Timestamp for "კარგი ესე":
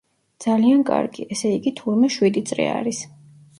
0.87-1.53